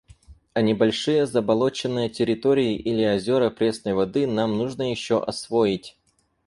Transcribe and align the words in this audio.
А 0.55 0.61
небольшие 0.63 1.27
заболоченные 1.27 2.09
территории 2.09 2.75
или 2.75 3.05
озера 3.05 3.51
пресной 3.51 3.93
воды 3.93 4.25
нам 4.25 4.57
нужно 4.57 4.89
еще 4.89 5.23
освоить. 5.23 5.95